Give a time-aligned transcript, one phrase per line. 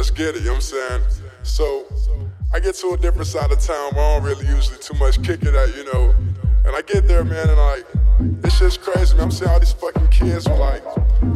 [0.00, 1.02] let's get it, you know what I'm saying?
[1.42, 1.84] So
[2.54, 5.22] I get to a different side of town where I don't really usually too much
[5.22, 6.14] kick it at, you know.
[6.64, 7.86] And I get there, man, and like,
[8.40, 9.24] this shit's crazy, man.
[9.24, 10.82] I'm seeing all these fucking kids with like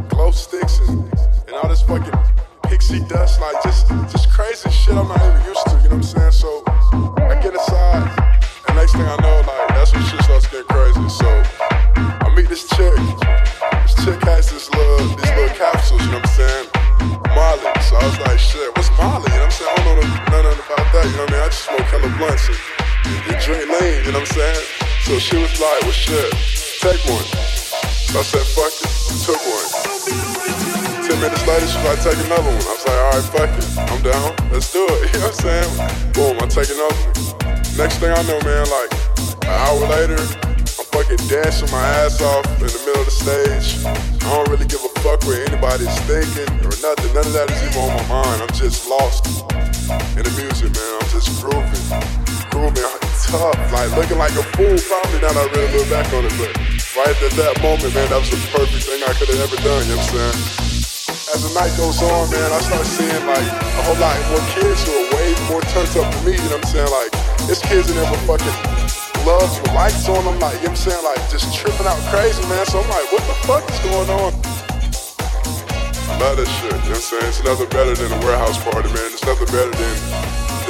[0.09, 0.97] glow sticks and,
[1.45, 2.11] and all this fucking
[2.63, 6.17] pixie dust, like just just crazy shit I'm not even used to, you know what
[6.17, 6.31] I'm saying?
[6.31, 8.01] So I get inside,
[8.67, 11.07] and next thing I know, like that's when shit starts getting crazy.
[11.09, 11.29] So
[12.01, 12.97] I meet this chick.
[13.85, 16.74] This chick has this little these little capsules, you know what I'm saying?
[17.61, 17.81] Molly.
[17.81, 19.31] So I was like, shit, what's Molly?
[19.31, 19.71] You know what I'm saying?
[19.71, 21.43] I don't know nothing about that, you know what I mean?
[21.43, 22.59] I just smoke hella blunts and,
[23.29, 24.65] and drink lean, you know what I'm saying?
[25.05, 26.31] So she was like, well shit,
[26.81, 27.27] take one.
[28.09, 28.91] So I said, fuck it,
[29.23, 29.67] took one.
[31.05, 32.65] Ten minutes later, she like, take another one.
[32.65, 35.45] I was like, alright, fuck it, I'm down, let's do it, you know what I'm
[35.45, 35.71] saying?
[36.13, 37.15] Boom, I take another one.
[37.77, 38.91] Next thing I know, man, like,
[39.45, 40.44] an hour later,
[40.95, 43.83] fucking dancing my ass off in the middle of the stage.
[43.83, 47.11] I don't really give a fuck what anybody's thinking or nothing.
[47.11, 48.39] None of that is even on my mind.
[48.39, 49.27] I'm just lost
[50.15, 50.91] in the music, man.
[51.03, 51.83] I'm just grooving,
[52.47, 52.87] grooving
[53.27, 54.71] tough, like looking like a fool.
[54.87, 56.55] Probably that I really look back on it, but
[56.95, 59.83] right at that moment, man, that was the perfect thing I could have ever done.
[59.91, 61.35] You know what I'm saying?
[61.35, 64.79] As the night goes on, man, I start seeing like a whole lot more kids
[64.87, 66.39] who are way more turned up than me.
[66.39, 66.87] You know what I'm saying?
[66.87, 67.11] Like,
[67.51, 68.74] it's kids in there with fucking
[69.25, 71.01] gloves with lights on them, like, you know what I'm saying?
[71.01, 72.61] Like, just tripping out crazy, man.
[72.69, 74.29] So I'm like, what the fuck is going on?
[76.05, 77.25] I love shit, you know what I'm saying?
[77.33, 79.09] It's nothing better than a warehouse party, man.
[79.09, 79.95] It's nothing better than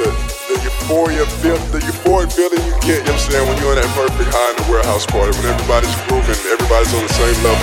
[0.00, 0.08] the,
[0.48, 3.76] the euphoria feel, the euphoric feeling you get, you know what I'm saying, when you're
[3.76, 7.36] in that perfect high in the warehouse party, when everybody's grooving, everybody's on the same
[7.44, 7.60] level.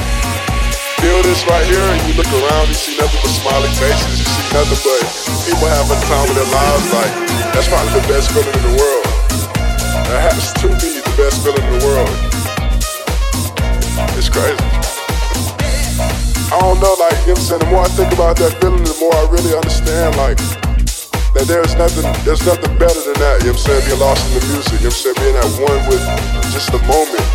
[1.01, 4.29] Feel this right here, and you look around, you see nothing but smiling faces, you
[4.29, 5.01] see nothing but
[5.49, 7.13] people having time of their lives, like,
[7.49, 9.22] that's probably the best feeling in the world.
[10.13, 12.13] Has to be the best feeling in the world.
[14.13, 14.61] It's crazy.
[16.53, 17.63] I don't know, like, you know what I'm saying?
[17.65, 20.37] The more I think about that feeling, the more I really understand, like,
[21.33, 23.83] that there's nothing, there's nothing better than that, you know what I'm saying?
[23.89, 25.17] Being lost in the music, you know what I'm saying?
[25.17, 26.03] Being at one with
[26.53, 27.27] just the moment.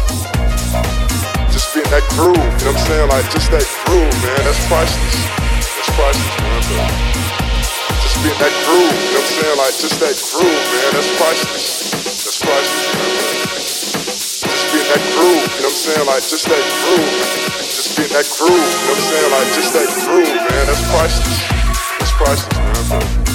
[1.50, 3.08] Just being that groove, you know what I'm saying?
[3.10, 5.18] Like, just that groove, man, that's priceless.
[5.60, 6.62] That's priceless, man.
[8.00, 9.58] Just being that groove, you know what I'm saying?
[9.60, 11.77] Like, just that groove, man, that's priceless.
[12.38, 12.84] Just
[14.72, 16.06] being that groove, you know what I'm saying?
[16.06, 17.58] Like, just that groove.
[17.58, 19.32] Just being that groove, you know what I'm saying?
[19.32, 21.42] Like, just that groove, man, that's priceless.
[21.98, 23.27] That's priceless, man.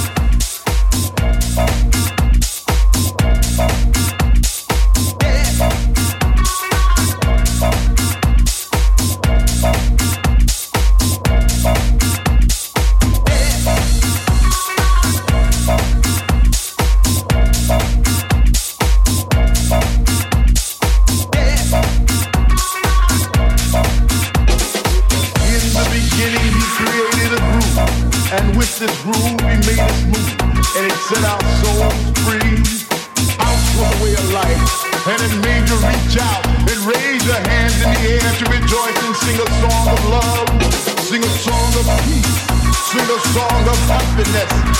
[43.88, 44.73] happiness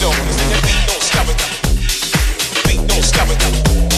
[0.00, 1.36] don't, the beat don't stop it.
[1.36, 3.89] The beat don't stop it.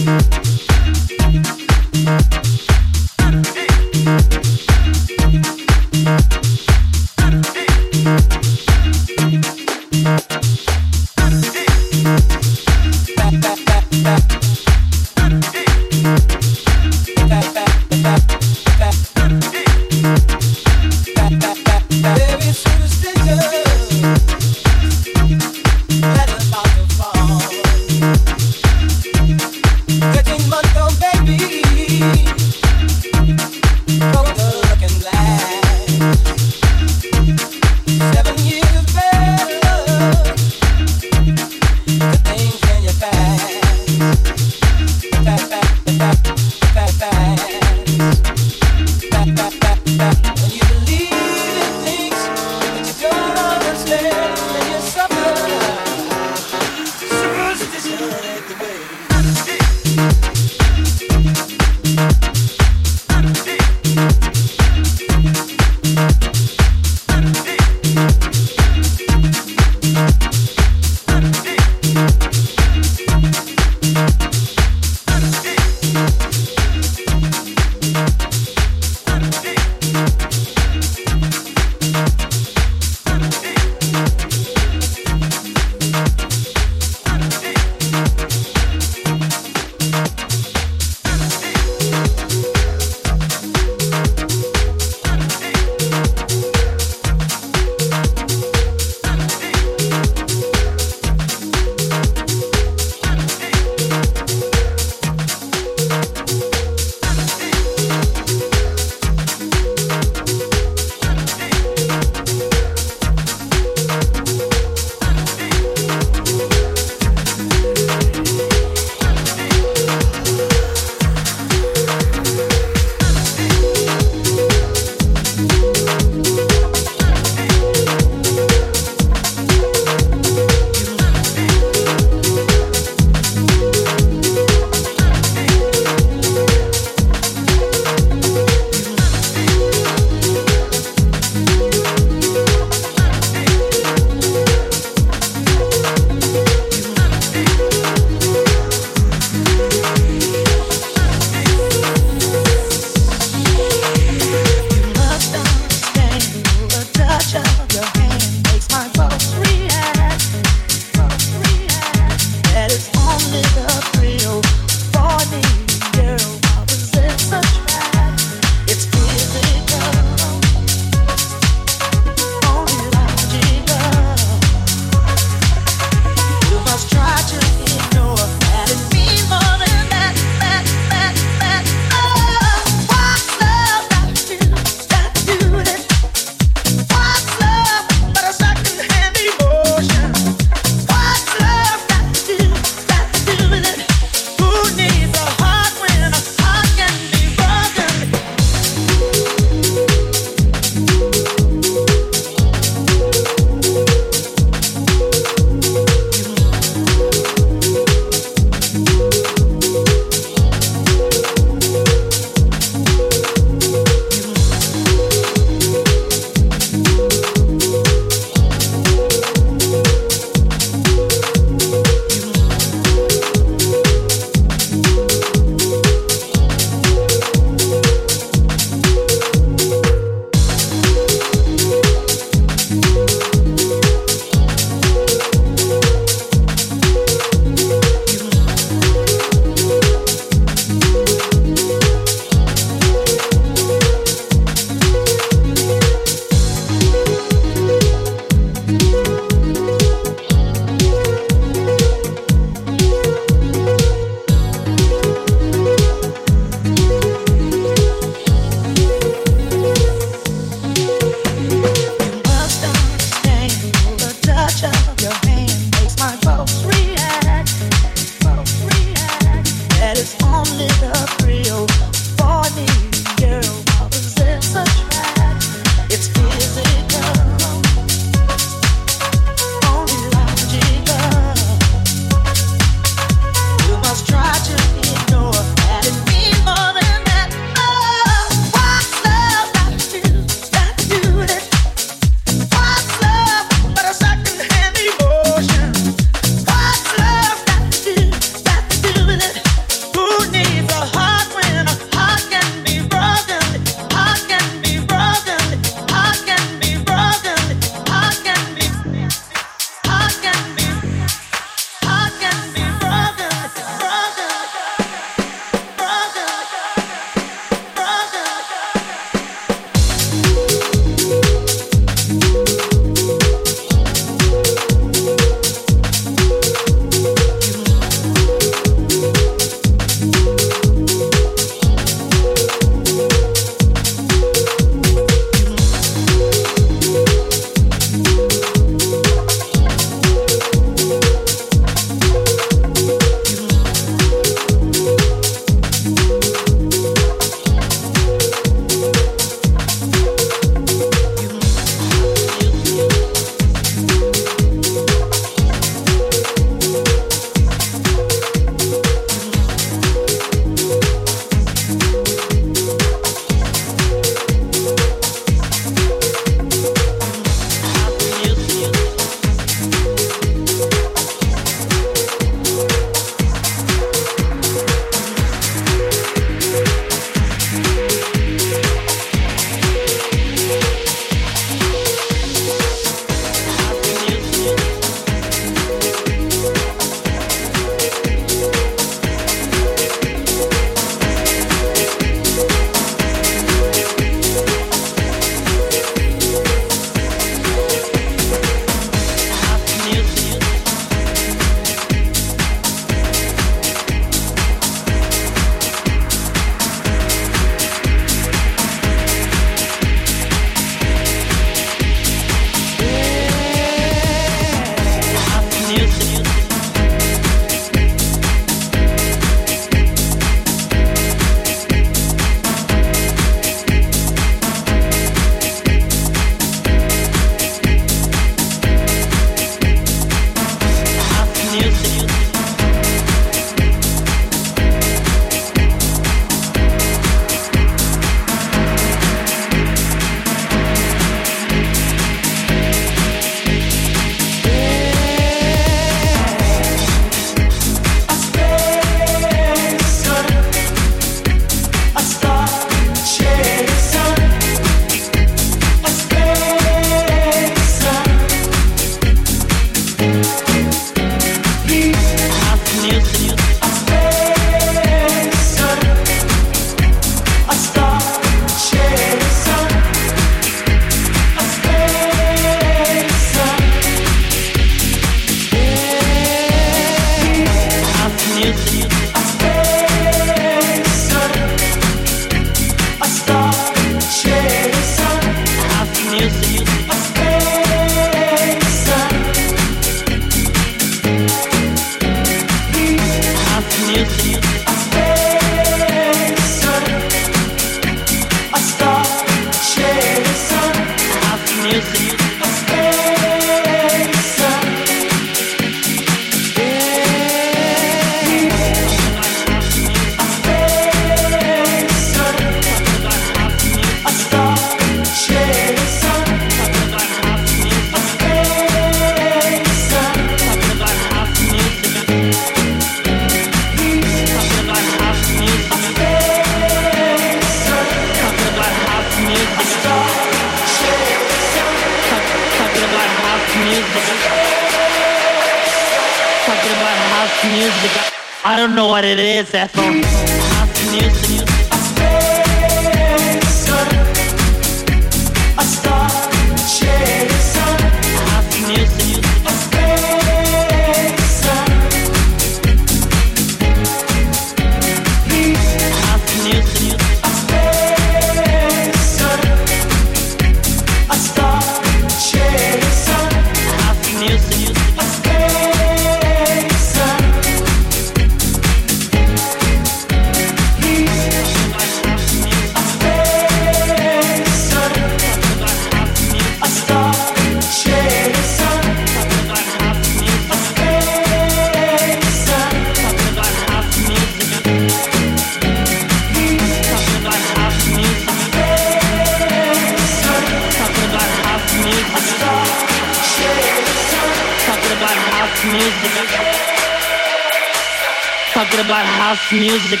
[598.52, 600.00] Talking about house music.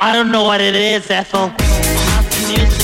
[0.00, 1.48] I don't know what it is, Ethel.
[1.48, 2.79] House music.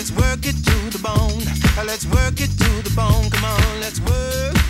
[0.00, 1.44] Let's work it to the bone.
[1.86, 3.28] Let's work it to the bone.
[3.28, 4.69] Come on, let's work.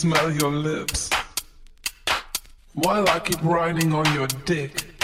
[0.00, 1.10] smell your lips
[2.72, 4.94] while I keep riding on your dick.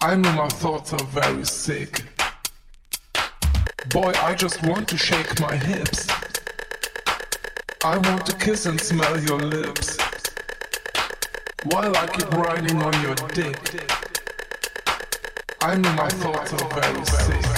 [0.00, 2.04] I know my thoughts are very sick.
[3.90, 6.08] Boy, I just want to shake my hips.
[7.84, 9.98] I want to kiss and smell your lips
[11.64, 13.60] while I keep riding on your dick.
[15.60, 17.57] I know my thoughts are very sick.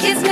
[0.00, 0.22] It's